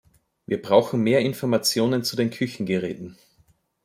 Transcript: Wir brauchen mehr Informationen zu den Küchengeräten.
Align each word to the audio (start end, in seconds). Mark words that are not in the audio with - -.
Wir 0.47 0.59
brauchen 0.59 1.01
mehr 1.03 1.19
Informationen 1.19 2.03
zu 2.03 2.15
den 2.15 2.31
Küchengeräten. 2.31 3.19